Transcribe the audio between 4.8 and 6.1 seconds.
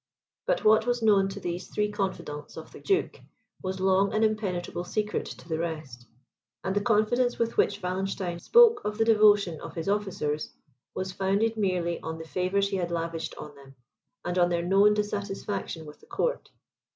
secret to the rest;